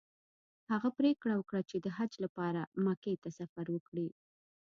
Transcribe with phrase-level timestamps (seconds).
[0.71, 4.07] هغه پریکړه وکړه چې د حج لپاره مکې ته سفر وکړي.